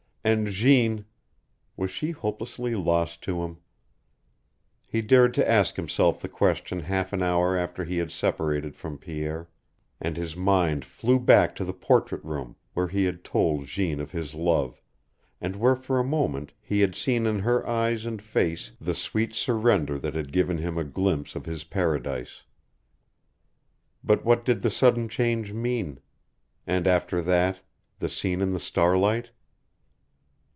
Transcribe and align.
And 0.23 0.45
Jeanne 0.49 1.05
was 1.75 1.89
she 1.89 2.11
hopelessly 2.11 2.75
lost 2.75 3.23
to 3.23 3.41
him? 3.41 3.57
He 4.85 5.01
dared 5.01 5.33
to 5.33 5.49
ask 5.49 5.77
himself 5.77 6.21
the 6.21 6.29
question 6.29 6.81
half 6.81 7.11
an 7.11 7.23
hour 7.23 7.57
after 7.57 7.83
he 7.83 7.97
had 7.97 8.11
separated 8.11 8.75
from 8.75 8.99
Pierre, 8.99 9.49
and 9.99 10.15
his 10.17 10.37
mind 10.37 10.85
flew 10.85 11.19
back 11.19 11.55
to 11.55 11.65
the 11.65 11.73
portrait 11.73 12.23
room 12.23 12.55
where 12.75 12.87
he 12.87 13.05
had 13.05 13.23
told 13.23 13.65
Jeanne 13.65 13.99
of 13.99 14.11
his 14.11 14.35
love, 14.35 14.79
and 15.41 15.55
where 15.55 15.75
for 15.75 15.97
a 15.97 16.03
moment 16.03 16.53
he 16.61 16.81
had 16.81 16.93
seen 16.95 17.25
in 17.25 17.39
her 17.39 17.67
eyes 17.67 18.05
and 18.05 18.21
face 18.21 18.73
the 18.79 18.93
sweet 18.93 19.33
surrender 19.33 19.97
that 19.97 20.13
had 20.13 20.31
given 20.31 20.59
him 20.59 20.77
a 20.77 20.83
glimpse 20.83 21.35
of 21.35 21.47
his 21.47 21.63
paradise. 21.63 22.43
But 24.03 24.23
what 24.23 24.45
did 24.45 24.61
the 24.61 24.69
sudden 24.69 25.09
change 25.09 25.51
mean? 25.51 25.99
And 26.67 26.85
after 26.85 27.23
that 27.23 27.61
the 27.97 28.07
scene 28.07 28.39
in 28.43 28.53
the 28.53 28.59
starlight? 28.59 29.31